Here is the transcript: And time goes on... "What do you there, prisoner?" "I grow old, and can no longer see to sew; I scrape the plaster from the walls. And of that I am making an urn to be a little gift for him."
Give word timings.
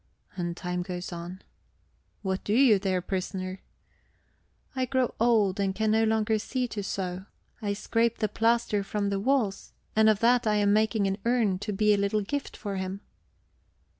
And 0.35 0.57
time 0.57 0.81
goes 0.81 1.13
on... 1.13 1.43
"What 2.23 2.43
do 2.43 2.53
you 2.55 2.79
there, 2.79 3.03
prisoner?" 3.03 3.61
"I 4.75 4.85
grow 4.85 5.13
old, 5.19 5.59
and 5.59 5.75
can 5.75 5.91
no 5.91 6.05
longer 6.05 6.39
see 6.39 6.67
to 6.69 6.81
sew; 6.83 7.27
I 7.61 7.73
scrape 7.73 8.17
the 8.17 8.27
plaster 8.27 8.83
from 8.83 9.11
the 9.11 9.19
walls. 9.19 9.73
And 9.95 10.09
of 10.09 10.19
that 10.21 10.47
I 10.47 10.55
am 10.55 10.73
making 10.73 11.05
an 11.05 11.19
urn 11.23 11.59
to 11.59 11.71
be 11.71 11.93
a 11.93 11.97
little 11.97 12.21
gift 12.21 12.57
for 12.57 12.77
him." 12.77 13.01